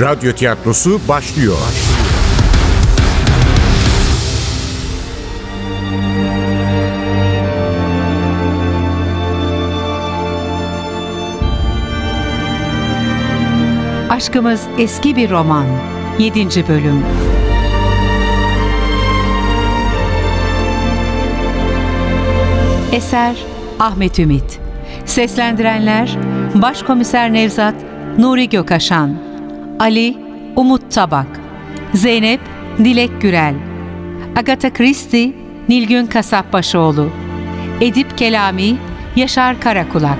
[0.00, 1.56] Radyo tiyatrosu başlıyor.
[14.10, 15.66] Aşkımız eski bir roman.
[16.18, 16.68] 7.
[16.68, 17.04] bölüm.
[22.92, 23.36] Eser
[23.80, 24.60] Ahmet Ümit.
[25.04, 26.18] Seslendirenler
[26.54, 27.74] Başkomiser Nevzat
[28.18, 29.25] Nuri Gökaşan,
[29.78, 30.16] Ali
[30.56, 31.40] Umut Tabak,
[31.94, 32.40] Zeynep
[32.78, 33.54] Dilek Gürel,
[34.36, 35.32] Agatha Christie
[35.68, 37.08] Nilgün Kasapbaşoğlu,
[37.80, 38.76] Edip Kelami
[39.16, 40.18] Yaşar Karakulak,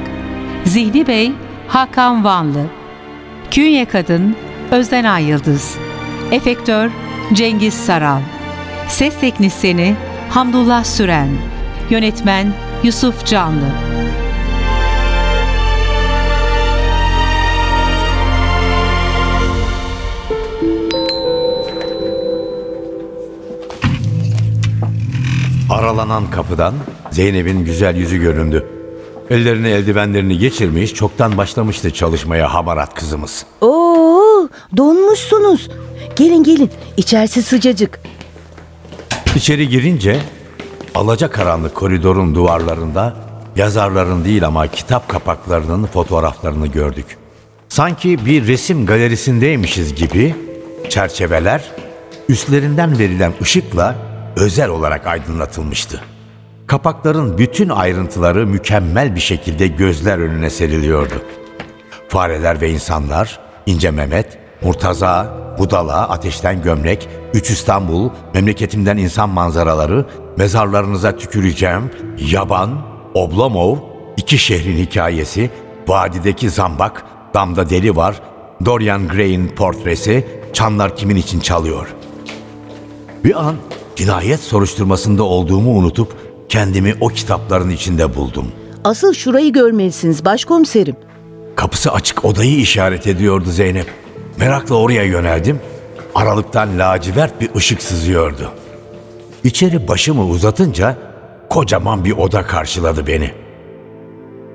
[0.65, 1.32] Zihni Bey
[1.69, 2.66] Hakan Vanlı,
[3.51, 4.37] Künye Kadın
[4.70, 5.79] Özden Ay Yıldız,
[6.32, 6.91] Efektör
[7.32, 8.20] Cengiz Saral,
[8.88, 9.95] Ses Teknisyeni
[10.30, 11.29] Hamdullah Süren,
[11.90, 13.71] Yönetmen Yusuf Canlı.
[25.77, 26.74] Aralanan kapıdan
[27.10, 28.66] Zeynep'in güzel yüzü göründü.
[29.30, 33.46] Ellerini eldivenlerini geçirmiş, çoktan başlamıştı çalışmaya hamarat kızımız.
[33.60, 35.68] Oo, donmuşsunuz.
[36.16, 38.01] Gelin gelin, içerisi sıcacık.
[39.35, 40.21] İçeri girince
[40.95, 43.16] alacakaranlık koridorun duvarlarında
[43.57, 47.07] yazarların değil ama kitap kapaklarının fotoğraflarını gördük.
[47.68, 50.35] Sanki bir resim galerisindeymişiz gibi
[50.88, 51.65] çerçeveler
[52.29, 54.05] üstlerinden verilen ışıkla
[54.37, 56.01] özel olarak aydınlatılmıştı.
[56.66, 61.15] Kapakların bütün ayrıntıları mükemmel bir şekilde gözler önüne seriliyordu.
[62.09, 70.06] Fareler ve insanlar, İnce Mehmet, Murtaza, Budala, Ateşten Gömlek, Üç İstanbul, Memleketimden insan manzaraları,
[70.37, 72.82] Mezarlarınıza tüküreceğim, Yaban,
[73.15, 73.76] Oblomov,
[74.16, 75.50] İki Şehrin Hikayesi,
[75.88, 78.21] Vadideki Zambak, Damda Deli Var,
[78.65, 81.94] Dorian Gray'in portresi, Çanlar Kimin için Çalıyor.
[83.25, 83.56] Bir an
[83.97, 86.12] cinayet soruşturmasında olduğumu unutup
[86.49, 88.47] kendimi o kitapların içinde buldum.
[88.84, 90.97] Asıl şurayı görmelisiniz başkomiserim.
[91.57, 93.87] Kapısı açık odayı işaret ediyordu Zeynep.
[94.39, 95.61] Merakla oraya yöneldim.
[96.15, 98.51] Aralıktan lacivert bir ışık sızıyordu.
[99.45, 100.97] İçeri başımı uzatınca
[101.51, 103.31] kocaman bir oda karşıladı beni.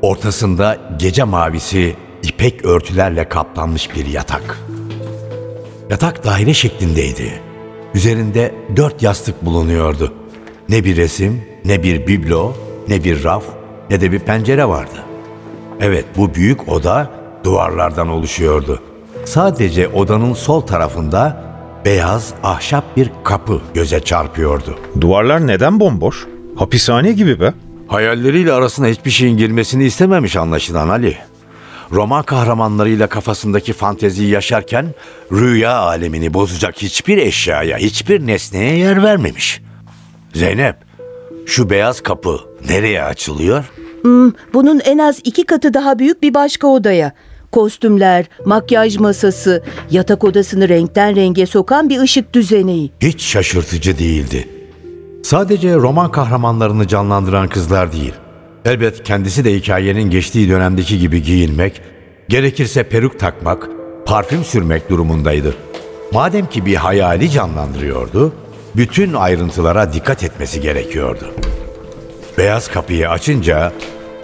[0.02, 4.60] Ortasında gece mavisi ipek örtülerle kaplanmış bir yatak.
[5.90, 7.51] Yatak daire şeklindeydi.
[7.96, 10.14] Üzerinde dört yastık bulunuyordu.
[10.70, 12.54] Ne bir resim, ne bir biblo,
[12.88, 13.44] ne bir raf,
[13.90, 15.04] ne de bir pencere vardı.
[15.82, 17.12] Evet bu büyük oda
[17.44, 18.80] duvarlardan oluşuyordu.
[19.26, 21.44] Sadece odanın sol tarafında
[21.86, 24.76] beyaz ahşap bir kapı göze çarpıyordu.
[25.02, 26.28] Duvarlar neden bomboş?
[26.56, 27.54] Hapishane gibi be.
[27.88, 31.18] Hayalleriyle arasına hiçbir şeyin girmesini istememiş anlaşılan Ali.
[31.92, 34.86] Roman kahramanlarıyla kafasındaki fanteziyi yaşarken
[35.32, 39.62] rüya alemini bozacak hiçbir eşyaya, hiçbir nesneye yer vermemiş.
[40.34, 40.76] Zeynep,
[41.46, 43.72] şu beyaz kapı nereye açılıyor?
[44.02, 47.12] Hmm, bunun en az iki katı daha büyük bir başka odaya.
[47.52, 52.92] Kostümler, makyaj masası, yatak odasını renkten renge sokan bir ışık düzeneği.
[53.02, 54.48] Hiç şaşırtıcı değildi.
[55.24, 58.14] Sadece roman kahramanlarını canlandıran kızlar değil.
[58.66, 61.82] Elbet kendisi de hikayenin geçtiği dönemdeki gibi giyinmek,
[62.30, 63.70] gerekirse peruk takmak,
[64.06, 65.56] parfüm sürmek durumundaydı.
[66.12, 68.34] Madem ki bir hayali canlandırıyordu,
[68.76, 71.34] bütün ayrıntılara dikkat etmesi gerekiyordu.
[72.38, 73.74] Beyaz kapıyı açınca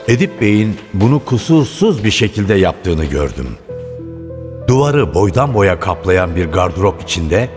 [0.08, 3.48] Edip Bey'in bunu kusursuz bir şekilde yaptığını gördüm.
[4.68, 7.50] Duvarı boydan boya kaplayan bir gardırop içinde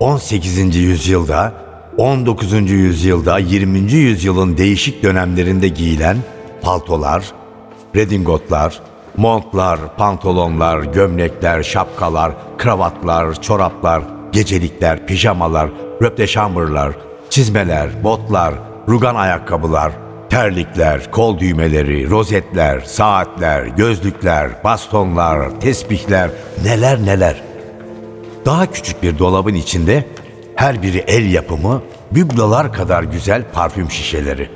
[0.00, 0.76] 18.
[0.76, 1.65] yüzyılda,
[1.98, 2.52] 19.
[2.70, 3.78] yüzyılda, 20.
[3.92, 6.16] yüzyılın değişik dönemlerinde giyilen
[6.62, 7.24] paltolar,
[7.96, 8.80] redingotlar,
[9.16, 14.02] montlar, pantolonlar, gömlekler, şapkalar, kravatlar, çoraplar,
[14.32, 15.70] gecelikler, pijamalar,
[16.02, 16.92] röpteşambırlar,
[17.30, 18.54] çizmeler, botlar,
[18.88, 19.92] rugan ayakkabılar,
[20.30, 26.30] terlikler, kol düğmeleri, rozetler, saatler, gözlükler, bastonlar, tesbihler,
[26.64, 27.42] neler neler.
[28.44, 30.04] Daha küçük bir dolabın içinde
[30.56, 34.50] her biri el yapımı biblolar kadar güzel parfüm şişeleri.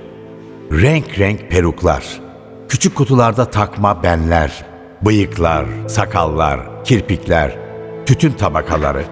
[0.73, 2.20] Renk renk peruklar,
[2.69, 4.64] küçük kutularda takma benler,
[5.02, 7.58] bıyıklar, sakallar, kirpikler,
[8.06, 9.05] tütün tabakaları,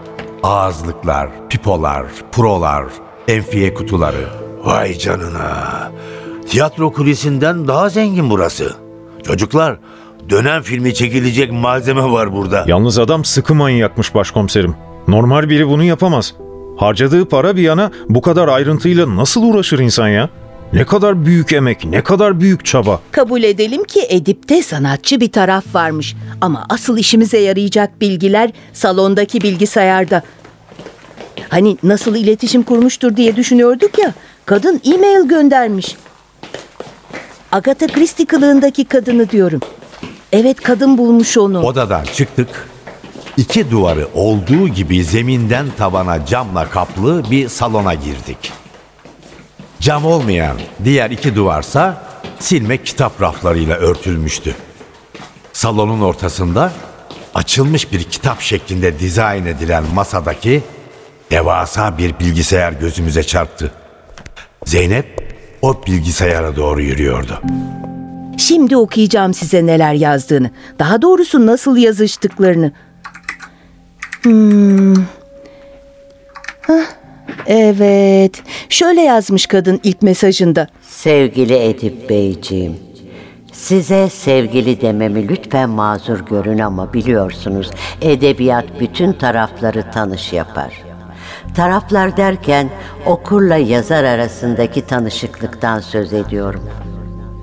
[0.43, 2.85] ağızlıklar, pipolar, prolar,
[3.29, 4.29] enfiye kutuları.
[4.64, 5.93] Vay canına!
[6.49, 8.76] Tiyatro kulisinden daha zengin burası.
[9.23, 9.79] Çocuklar,
[10.31, 12.64] dönem filmi çekilecek malzeme var burada.
[12.67, 14.75] Yalnız adam sıkı manyakmış başkomiserim.
[15.08, 16.35] Normal biri bunu yapamaz.
[16.78, 20.30] Harcadığı para bir yana bu kadar ayrıntıyla nasıl uğraşır insan ya?
[20.72, 23.00] Ne kadar büyük emek, ne kadar büyük çaba.
[23.10, 26.16] Kabul edelim ki Edip'te sanatçı bir taraf varmış.
[26.40, 30.22] Ama asıl işimize yarayacak bilgiler salondaki bilgisayarda.
[31.48, 34.14] Hani nasıl iletişim kurmuştur diye düşünüyorduk ya.
[34.46, 35.96] Kadın e-mail göndermiş.
[37.52, 39.60] Agatha Christie kılığındaki kadını diyorum.
[40.32, 41.62] Evet kadın bulmuş onu.
[41.62, 42.48] Odadan çıktık.
[43.38, 48.52] İki duvarı olduğu gibi zeminden tavana camla kaplı bir salona girdik.
[49.81, 52.02] Cam olmayan diğer iki duvarsa
[52.38, 54.55] silme kitap raflarıyla örtülmüştü.
[55.52, 56.73] Salonun ortasında
[57.35, 60.62] açılmış bir kitap şeklinde dizayn edilen masadaki
[61.31, 63.73] devasa bir bilgisayar gözümüze çarptı.
[64.64, 67.40] Zeynep o bilgisayara doğru yürüyordu.
[68.38, 70.50] Şimdi okuyacağım size neler yazdığını.
[70.79, 72.73] Daha doğrusu nasıl yazıştıklarını.
[74.28, 74.94] Hmm.
[76.60, 76.86] Hah,
[77.46, 78.42] evet.
[78.69, 80.66] Şöyle yazmış kadın ilk mesajında.
[80.82, 82.76] Sevgili Edip Beyciğim,
[83.52, 87.70] size sevgili dememi lütfen mazur görün ama biliyorsunuz
[88.02, 90.82] edebiyat bütün tarafları tanış yapar.
[91.56, 92.70] Taraflar derken
[93.06, 96.64] okurla yazar arasındaki tanışıklıktan söz ediyorum.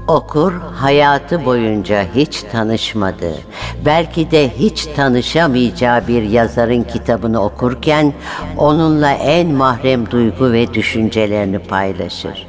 [0.07, 3.37] Okur hayatı boyunca hiç tanışmadığı,
[3.85, 8.13] belki de hiç tanışamayacağı bir yazarın kitabını okurken
[8.57, 12.47] onunla en mahrem duygu ve düşüncelerini paylaşır.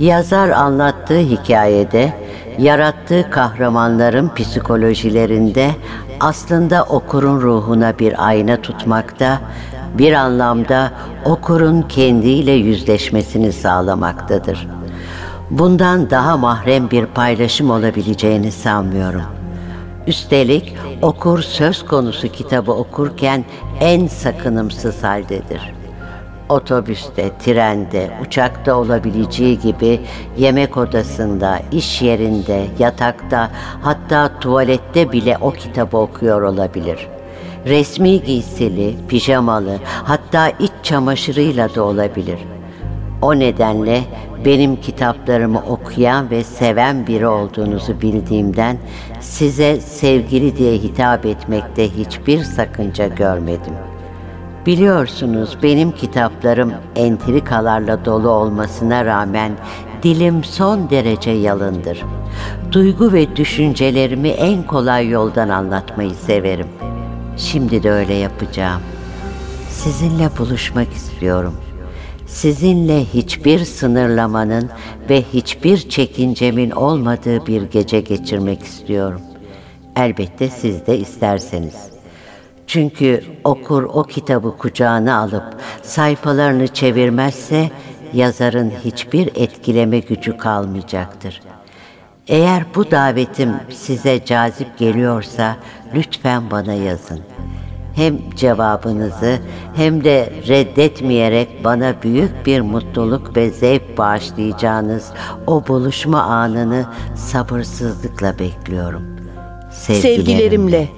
[0.00, 2.12] Yazar anlattığı hikayede
[2.58, 5.70] yarattığı kahramanların psikolojilerinde
[6.20, 9.40] aslında okurun ruhuna bir ayna tutmakta,
[9.98, 10.92] bir anlamda
[11.24, 14.75] okurun kendiyle yüzleşmesini sağlamaktadır.
[15.50, 19.22] Bundan daha mahrem bir paylaşım olabileceğini sanmıyorum.
[20.06, 23.44] Üstelik okur söz konusu kitabı okurken
[23.80, 25.74] en sakınımsız haldedir.
[26.48, 30.00] Otobüste, trende, uçakta olabileceği gibi
[30.38, 33.50] yemek odasında, iş yerinde, yatakta,
[33.82, 37.08] hatta tuvalette bile o kitabı okuyor olabilir.
[37.66, 42.38] Resmi giysili, pijamalı, hatta iç çamaşırıyla da olabilir.
[43.22, 44.02] O nedenle
[44.44, 48.78] benim kitaplarımı okuyan ve seven biri olduğunuzu bildiğimden
[49.20, 53.96] size sevgili diye hitap etmekte hiçbir sakınca görmedim.''
[54.66, 59.52] Biliyorsunuz benim kitaplarım entrikalarla dolu olmasına rağmen
[60.02, 62.04] dilim son derece yalındır.
[62.72, 66.66] Duygu ve düşüncelerimi en kolay yoldan anlatmayı severim.
[67.36, 68.80] Şimdi de öyle yapacağım.
[69.70, 71.54] Sizinle buluşmak istiyorum.
[72.26, 74.70] Sizinle hiçbir sınırlamanın
[75.10, 79.20] ve hiçbir çekincemin olmadığı bir gece geçirmek istiyorum.
[79.96, 81.96] Elbette siz de isterseniz.''
[82.66, 85.44] Çünkü okur o kitabı kucağına alıp
[85.82, 87.70] sayfalarını çevirmezse
[88.12, 91.42] yazarın hiçbir etkileme gücü kalmayacaktır.
[92.28, 95.56] Eğer bu davetim size cazip geliyorsa
[95.94, 97.20] lütfen bana yazın.
[97.96, 99.38] Hem cevabınızı
[99.74, 105.10] hem de reddetmeyerek bana büyük bir mutluluk ve zevk bağışlayacağınız
[105.46, 109.02] o buluşma anını sabırsızlıkla bekliyorum.
[109.70, 110.24] Sevgilerimle.
[110.24, 110.88] Sevgilerimle.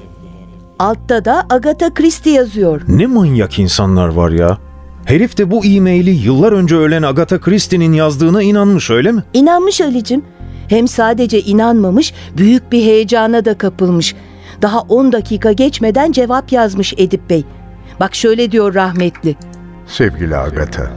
[0.78, 2.80] Altta da Agatha Christie yazıyor.
[2.88, 4.58] Ne manyak insanlar var ya.
[5.04, 9.22] Herif de bu e-maili yıllar önce ölen Agatha Christie'nin yazdığına inanmış öyle mi?
[9.34, 10.22] İnanmış Ali'cim.
[10.68, 14.14] Hem sadece inanmamış, büyük bir heyecana da kapılmış.
[14.62, 17.44] Daha 10 dakika geçmeden cevap yazmış Edip Bey.
[18.00, 19.36] Bak şöyle diyor rahmetli.
[19.86, 20.90] Sevgili Agatha,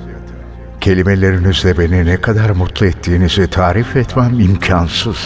[0.81, 5.17] kelimelerinizle beni ne kadar mutlu ettiğinizi tarif etmem imkansız.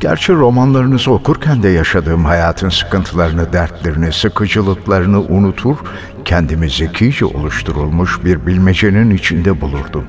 [0.00, 5.76] Gerçi romanlarınızı okurken de yaşadığım hayatın sıkıntılarını, dertlerini, sıkıcılıklarını unutur,
[6.24, 10.04] kendimi zekice oluşturulmuş bir bilmecenin içinde bulurdum.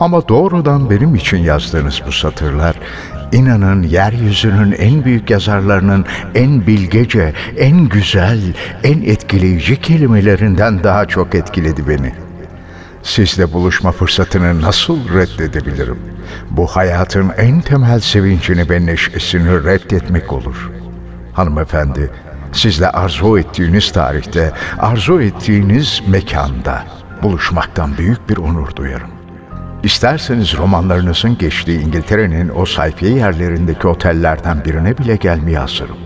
[0.00, 2.76] Ama doğrudan benim için yazdığınız bu satırlar,
[3.32, 8.40] inanın yeryüzünün en büyük yazarlarının en bilgece, en güzel,
[8.84, 12.12] en etkileyici kelimelerinden daha çok etkiledi beni.
[13.02, 15.98] Sizle buluşma fırsatını nasıl reddedebilirim?
[16.50, 20.70] Bu hayatın en temel sevincini ve neşesini reddetmek olur.
[21.32, 22.10] Hanımefendi,
[22.52, 26.84] sizle arzu ettiğiniz tarihte, arzu ettiğiniz mekanda
[27.22, 29.19] buluşmaktan büyük bir onur duyarım.
[29.82, 35.96] İsterseniz romanlarınızın geçtiği İngiltere'nin o sayfiye yerlerindeki otellerden birine bile gelmeye hazırım.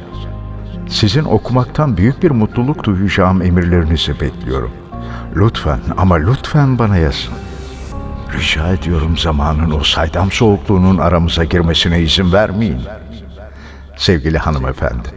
[0.88, 4.71] Sizin okumaktan büyük bir mutluluk duyacağım emirlerinizi bekliyorum.
[5.37, 7.35] Lütfen ama lütfen bana yazın.
[8.38, 12.81] Rica ediyorum zamanın o saydam soğukluğunun aramıza girmesine izin vermeyin.
[13.97, 15.09] Sevgili hanımefendi,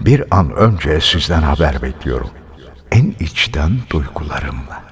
[0.00, 2.30] bir an önce sizden haber bekliyorum.
[2.92, 4.87] En içten duygularımla.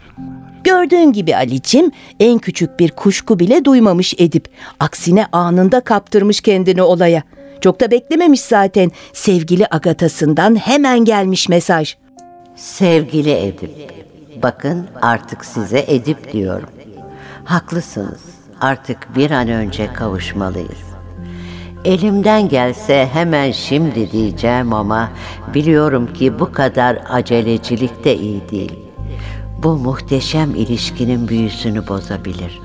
[0.67, 4.49] Gördüğün gibi Ali'cim en küçük bir kuşku bile duymamış Edip.
[4.81, 7.23] Aksine anında kaptırmış kendini olaya.
[7.61, 8.91] Çok da beklememiş zaten.
[9.13, 11.97] Sevgili Agatasından hemen gelmiş mesaj.
[12.57, 13.71] Sevgili Edip,
[14.43, 16.69] bakın artık size Edip diyorum.
[17.45, 18.21] Haklısınız,
[18.61, 20.87] artık bir an önce kavuşmalıyız.
[21.85, 25.11] Elimden gelse hemen şimdi diyeceğim ama
[25.55, 28.86] biliyorum ki bu kadar acelecilik de iyi değil.
[29.63, 32.61] Bu muhteşem ilişkinin büyüsünü bozabilir.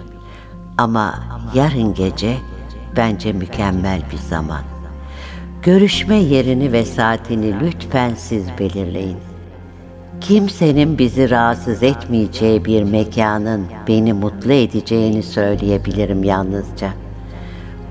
[0.78, 1.20] Ama
[1.54, 2.38] yarın gece
[2.98, 4.62] bence mükemmel bir zaman.
[5.62, 9.18] Görüşme yerini ve saatini lütfen siz belirleyin.
[10.22, 16.90] Kimsenin bizi rahatsız etmeyeceği bir mekanın beni mutlu edeceğini söyleyebilirim yalnızca.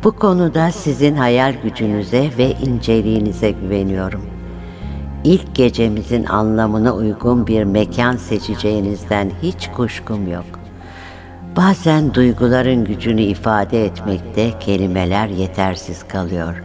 [0.05, 4.30] Bu konuda sizin hayal gücünüze ve inceliğinize güveniyorum.
[5.25, 10.45] İlk gecemizin anlamına uygun bir mekan seçeceğinizden hiç kuşkum yok.
[11.57, 16.63] Bazen duyguların gücünü ifade etmekte kelimeler yetersiz kalıyor.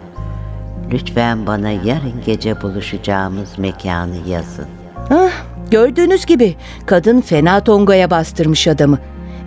[0.91, 4.65] Lütfen bana yarın gece buluşacağımız mekanı yazın.
[5.09, 5.31] Ah,
[5.71, 8.99] gördüğünüz gibi kadın fena tongaya bastırmış adamı.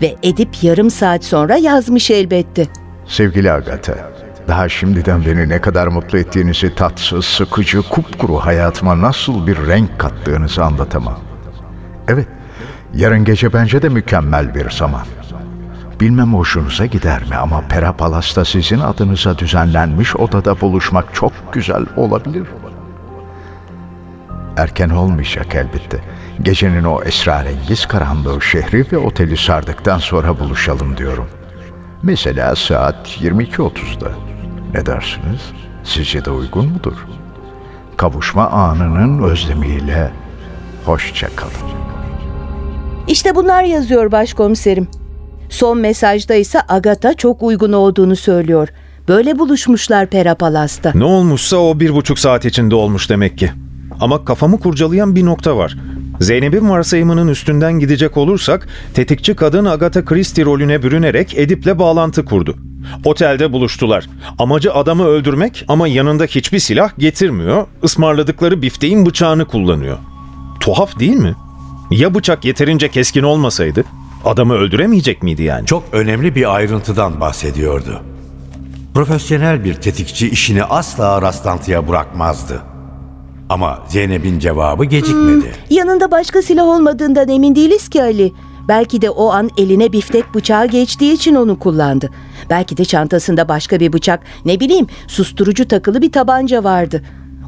[0.03, 2.67] Ve Edip yarım saat sonra yazmış elbette.
[3.07, 3.95] Sevgili Agatha,
[4.49, 10.65] daha şimdiden beni ne kadar mutlu ettiğinizi tatsız, sıkıcı, kupkuru hayatıma nasıl bir renk kattığınızı
[10.65, 11.19] anlatamam.
[12.09, 12.29] Evet,
[12.95, 15.07] yarın gece bence de mükemmel bir zaman.
[16.01, 22.47] Bilmem hoşunuza gider mi ama Pera Palas'ta sizin adınıza düzenlenmiş odada buluşmak çok güzel olabilir.
[24.57, 26.01] Erken olmayacak elbette.
[26.43, 31.27] Gecenin o esrarengiz karanlığı şehri ve oteli sardıktan sonra buluşalım diyorum.
[32.03, 34.38] Mesela saat 22.30'da.
[34.75, 35.41] Ne dersiniz?
[35.85, 37.07] Sizce de uygun mudur?
[37.97, 40.11] Kavuşma anının özlemiyle
[40.85, 41.53] hoşça kalın.
[43.09, 44.89] İşte bunlar yazıyor başkomiserim.
[45.49, 48.69] Son mesajda ise Agatha çok uygun olduğunu söylüyor.
[49.09, 50.93] Böyle buluşmuşlar Pera Palas'ta.
[50.95, 53.51] Ne olmuşsa o bir buçuk saat içinde olmuş demek ki.
[54.01, 55.77] Ama kafamı kurcalayan bir nokta var.
[56.21, 62.57] Zeynep'in varsayımının üstünden gidecek olursak tetikçi kadın Agatha Christie rolüne bürünerek Edip'le bağlantı kurdu.
[63.05, 64.09] Otelde buluştular.
[64.39, 67.67] Amacı adamı öldürmek ama yanında hiçbir silah getirmiyor.
[67.83, 69.99] Ismarladıkları bifteğin bıçağını kullanıyor.
[70.61, 71.35] Tuhaf değil mi?
[71.91, 73.85] Ya bıçak yeterince keskin olmasaydı?
[74.25, 75.67] Adamı öldüremeyecek miydi yani?
[75.67, 78.03] Çok önemli bir ayrıntıdan bahsediyordu.
[78.95, 82.63] Profesyonel bir tetikçi işini asla rastlantıya bırakmazdı.
[83.49, 85.53] Ama Zeynep'in cevabı gecikmedi.
[85.71, 88.33] Yanında başka silah olmadığından emin değiliz ki Ali.
[88.69, 92.11] Belki de o an eline biftek bıçağı geçtiği için onu kullandı.
[92.51, 97.03] Belki de çantasında başka bir bıçak, ne bileyim susturucu takılı bir tabanca vardı.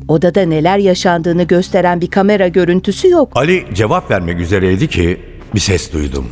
[0.09, 3.33] Odada neler yaşandığını gösteren bir kamera görüntüsü yok.
[3.35, 5.21] Ali cevap vermek üzereydi ki
[5.55, 6.29] bir ses duydum.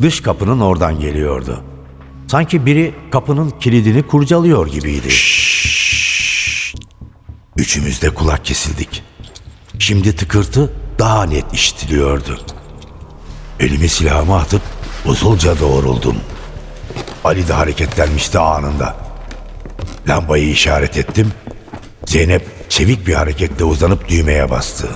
[0.00, 1.60] Dış kapının oradan geliyordu.
[2.26, 5.08] Sanki biri kapının kilidini kurcalıyor gibiydi.
[7.56, 9.02] Üçümüz de kulak kesildik.
[9.78, 12.38] Şimdi tıkırtı daha net işitiliyordu.
[13.60, 14.62] Elimi silahıma atıp
[15.06, 16.16] usulca doğruldum.
[17.24, 18.96] Ali de hareketlenmişti anında.
[20.08, 21.32] Lambayı işaret ettim.
[22.06, 24.88] Zeynep çevik bir hareketle uzanıp düğmeye bastı.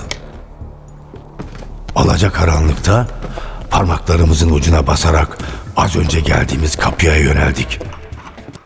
[1.95, 3.07] Alaca karanlıkta
[3.69, 5.37] parmaklarımızın ucuna basarak
[5.77, 7.79] az önce geldiğimiz kapıya yöneldik.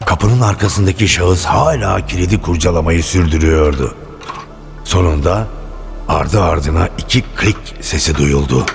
[0.06, 3.96] Kapının arkasındaki şahıs hala kilidi kurcalamayı sürdürüyordu.
[4.84, 5.48] Sonunda
[6.08, 8.66] ardı ardına iki klik sesi duyuldu.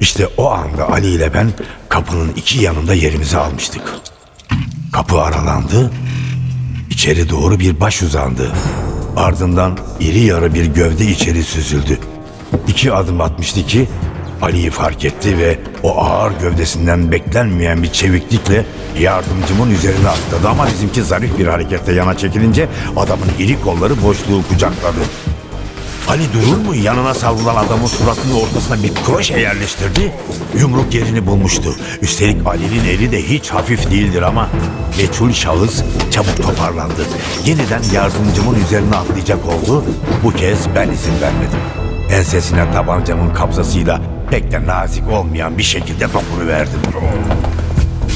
[0.00, 1.52] İşte o anda Ali ile ben
[1.88, 3.82] kapının iki yanında yerimizi almıştık.
[4.92, 5.90] Kapı aralandı,
[6.90, 8.52] içeri doğru bir baş uzandı.
[9.16, 11.98] Ardından iri yarı bir gövde içeri süzüldü.
[12.68, 13.88] İki adım atmıştı ki
[14.42, 18.66] Ali'yi fark etti ve o ağır gövdesinden beklenmeyen bir çeviklikle
[19.00, 25.00] yardımcımın üzerine atladı ama bizimki zarif bir hareketle yana çekilince adamın iri kolları boşluğu kucakladı.
[26.08, 30.12] Ali durur mu yanına savrulan adamın suratının ortasına bir kroşe yerleştirdi.
[30.58, 31.76] Yumruk yerini bulmuştu.
[32.02, 34.48] Üstelik Ali'nin eli de hiç hafif değildir ama
[34.98, 37.06] meçhul şahıs çabuk toparlandı.
[37.46, 39.84] Yeniden yardımcımın üzerine atlayacak oldu.
[40.24, 41.58] Bu kez ben izin vermedim.
[42.10, 46.80] Ensesine tabancamın kabzasıyla pek de nazik olmayan bir şekilde dokunuverdim.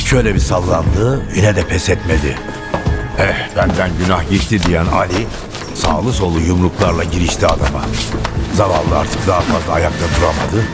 [0.04, 2.36] Şöyle bir sallandı, yine de pes etmedi.
[3.22, 5.26] Eh benden günah gitti diyen Ali
[5.74, 7.84] sağlı solu yumruklarla girişti adama.
[8.54, 10.66] Zavallı artık daha fazla ayakta duramadı.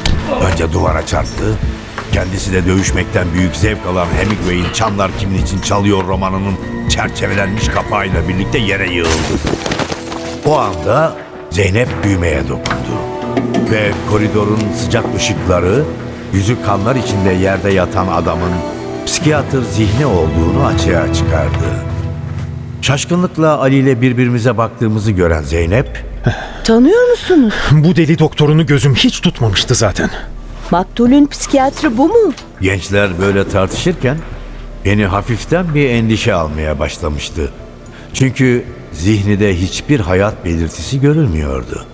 [0.52, 1.58] Önce duvara çarptı.
[2.12, 6.54] Kendisi de dövüşmekten büyük zevk alan Hemingway'in Çamlar Kimin için Çalıyor romanının
[6.88, 9.38] çerçevelenmiş kapağıyla birlikte yere yığıldı.
[10.46, 11.16] O anda
[11.50, 12.96] Zeynep düğmeye dokundu.
[13.70, 15.84] Ve koridorun sıcak ışıkları
[16.32, 18.52] yüzü kanlar içinde yerde yatan adamın
[19.06, 21.95] psikiyatr zihni olduğunu açığa çıkardı.
[22.82, 26.04] Şaşkınlıkla Ali ile birbirimize baktığımızı gören Zeynep
[26.64, 27.54] Tanıyor musunuz?
[27.72, 30.10] Bu deli doktorunu gözüm hiç tutmamıştı zaten.
[30.70, 32.32] Maktulün psikiyatrı bu mu?
[32.60, 34.16] Gençler böyle tartışırken
[34.84, 37.50] beni hafiften bir endişe almaya başlamıştı.
[38.14, 41.84] Çünkü zihnide hiçbir hayat belirtisi görülmüyordu.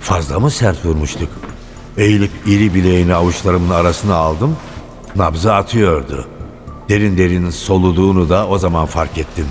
[0.00, 1.28] Fazla mı sert vurmuştuk?
[1.96, 4.56] Eğilip iri bileğini avuçlarımın arasına aldım.
[5.16, 6.28] Nabzı atıyordu.
[6.88, 9.46] Derin derin soluduğunu da o zaman fark ettim.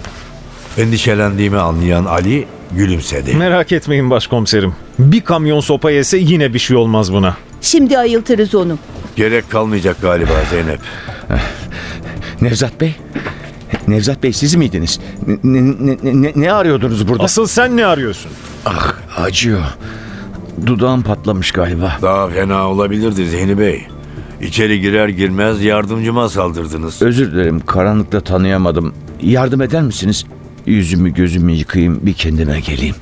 [0.77, 3.35] Endişelendiğimi anlayan Ali gülümsedi.
[3.35, 4.73] Merak etmeyin başkomiserim.
[4.99, 7.35] Bir kamyon sopa yese yine bir şey olmaz buna.
[7.61, 8.77] Şimdi ayıltırız onu.
[9.15, 10.79] Gerek kalmayacak galiba Zeynep.
[12.41, 12.95] Nevzat Bey?
[13.87, 14.99] Nevzat Bey siz miydiniz?
[15.43, 17.23] Ne, ne, ne, ne arıyordunuz burada?
[17.23, 18.31] Asıl sen ne arıyorsun?
[18.65, 19.61] Ah acıyor.
[20.65, 21.97] Dudağım patlamış galiba.
[22.01, 23.87] Daha fena olabilirdi Zihni Bey.
[24.41, 27.01] İçeri girer girmez yardımcıma saldırdınız.
[27.01, 28.93] Özür dilerim karanlıkta tanıyamadım.
[29.21, 30.25] Yardım eder misiniz?
[30.65, 32.95] Yüzümü gözümü yıkayayım bir kendime geleyim.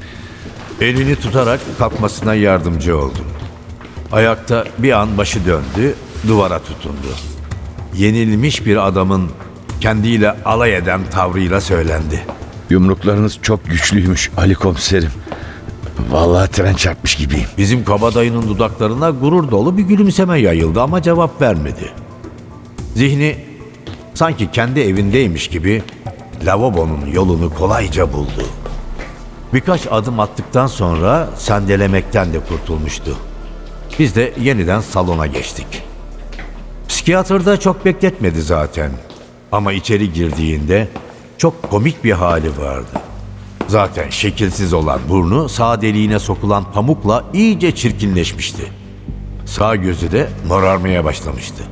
[0.81, 3.25] Elini tutarak kalkmasına yardımcı oldum.
[4.11, 5.95] Ayakta bir an başı döndü,
[6.27, 7.07] duvara tutundu.
[7.95, 9.29] Yenilmiş bir adamın
[9.81, 12.25] kendiyle alay eden tavrıyla söylendi.
[12.69, 15.11] Yumruklarınız çok güçlüymüş Ali komiserim.
[16.11, 17.47] Vallahi tren çarpmış gibiyim.
[17.57, 21.91] Bizim kabadayının dudaklarına gurur dolu bir gülümseme yayıldı ama cevap vermedi.
[22.95, 23.35] Zihni
[24.13, 25.83] sanki kendi evindeymiş gibi
[26.45, 28.45] lavabonun yolunu kolayca buldu.
[29.53, 33.17] Birkaç adım attıktan sonra sendelemekten de kurtulmuştu.
[33.99, 35.67] Biz de yeniden salona geçtik.
[36.87, 38.91] Psikiyatr da çok bekletmedi zaten.
[39.51, 40.87] Ama içeri girdiğinde
[41.37, 43.01] çok komik bir hali vardı.
[43.67, 48.63] Zaten şekilsiz olan burnu sağ deliğine sokulan pamukla iyice çirkinleşmişti.
[49.45, 51.63] Sağ gözü de morarmaya başlamıştı.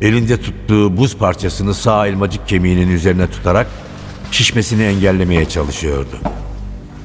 [0.00, 3.66] Elinde tuttuğu buz parçasını sağ elmacık kemiğinin üzerine tutarak
[4.34, 6.16] şişmesini engellemeye çalışıyordu.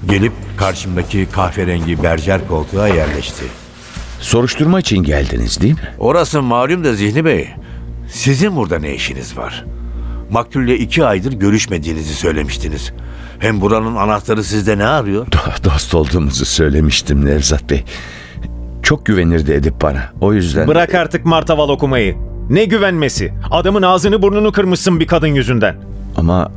[0.10, 3.44] Gelip karşımdaki kahverengi berjer koltuğa yerleşti.
[4.20, 5.80] Soruşturma için geldiniz değil mi?
[6.00, 7.50] Orası malum da Zihni Bey.
[8.12, 9.66] Sizin burada ne işiniz var?
[10.32, 12.94] Maktulle iki aydır görüşmediğinizi söylemiştiniz.
[13.40, 15.28] Hem buranın anahtarı sizde ne arıyor?
[15.64, 17.84] Dost olduğumuzu söylemiştim Nevzat Bey.
[18.84, 20.04] Çok güvenirdi Edip bana.
[20.22, 20.68] O yüzden...
[20.68, 22.16] Bırak artık martaval okumayı.
[22.50, 23.34] Ne güvenmesi?
[23.52, 25.76] Adamın ağzını burnunu kırmışsın bir kadın yüzünden.
[26.18, 26.52] Ama...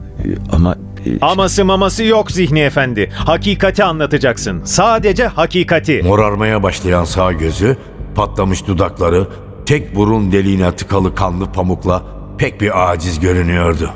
[0.53, 0.77] Ama...
[1.07, 3.11] e, Aması maması yok Zihni Efendi.
[3.15, 4.61] Hakikati anlatacaksın.
[4.65, 6.03] Sadece hakikati.
[6.05, 7.77] Morarmaya başlayan sağ gözü,
[8.15, 9.27] patlamış dudakları,
[9.67, 12.03] tek burun deliğine tıkalı kanlı pamukla
[12.39, 13.91] pek bir aciz görünüyordu.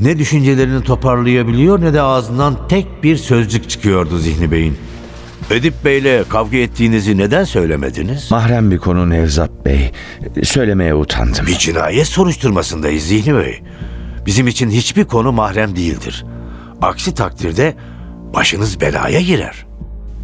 [0.00, 4.76] Ne düşüncelerini toparlayabiliyor ne de ağzından tek bir sözcük çıkıyordu Zihni Bey'in.
[5.50, 8.30] Edip Bey'le kavga ettiğinizi neden söylemediniz?
[8.30, 9.92] Mahrem bir konu Nevzat Bey.
[10.44, 11.46] Söylemeye utandım.
[11.46, 13.60] Bir cinayet soruşturmasındayız Zihni Bey.
[14.26, 16.24] Bizim için hiçbir konu mahrem değildir.
[16.82, 17.74] Aksi takdirde
[18.34, 19.66] başınız belaya girer.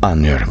[0.03, 0.49] Anlıyorum.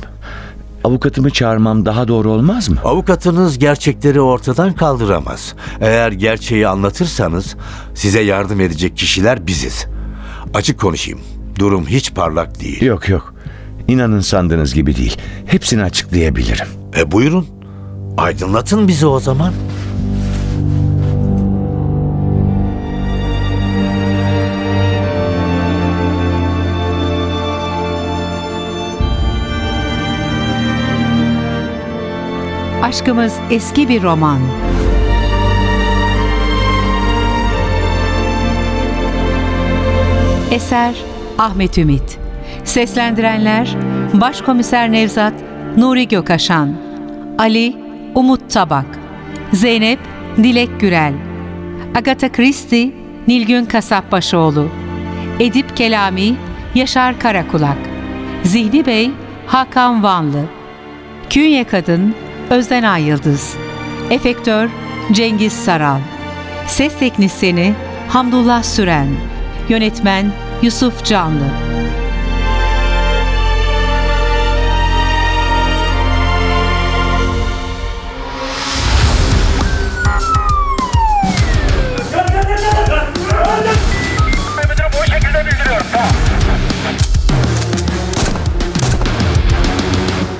[0.84, 2.78] Avukatımı çağırmam daha doğru olmaz mı?
[2.84, 5.56] Avukatınız gerçekleri ortadan kaldıramaz.
[5.82, 7.56] Eğer gerçeği anlatırsanız
[7.96, 9.86] size yardım edecek kişiler biziz.
[10.54, 11.20] Açık konuşayım.
[11.60, 12.82] Durum hiç parlak değil.
[12.82, 13.34] Yok yok.
[13.88, 15.18] İnanın sandığınız gibi değil.
[15.46, 16.68] Hepsini açıklayabilirim.
[16.98, 17.48] E buyurun.
[18.18, 19.54] Aydınlatın bizi o zaman.
[32.88, 34.40] Aşkımız eski bir roman.
[40.52, 40.96] Eser
[41.38, 42.20] Ahmet Ümit
[42.64, 43.76] Seslendirenler
[44.14, 45.34] Başkomiser Nevzat
[45.78, 46.74] Nuri Gökaşan
[47.38, 47.76] Ali
[48.16, 49.00] Umut Tabak
[49.54, 50.00] Zeynep
[50.38, 51.14] Dilek Gürel
[51.96, 52.92] Agatha Christie
[53.28, 54.68] Nilgün Kasapbaşoğlu
[55.40, 56.36] Edip Kelami
[56.76, 57.78] Yaşar Karakulak
[58.44, 59.12] Zihni Bey
[59.48, 60.44] Hakan Vanlı
[61.30, 63.56] Künye Kadın Özden Ay Yıldız
[64.10, 64.70] Efektör
[65.12, 66.00] Cengiz Saral
[66.68, 67.74] Ses Teknisyeni
[68.10, 69.08] Hamdullah Süren
[69.70, 70.32] Yönetmen
[70.62, 71.46] Yusuf Canlı